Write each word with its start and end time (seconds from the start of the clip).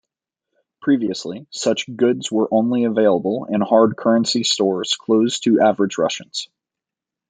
Previously, 0.81 1.45
such 1.51 1.85
goods 1.95 2.31
were 2.31 2.49
only 2.51 2.85
available 2.85 3.45
in 3.47 3.61
hard 3.61 3.95
currency 3.95 4.41
stores 4.43 4.95
closed 4.95 5.43
to 5.43 5.59
average 5.61 5.99
Russians. 5.99 6.47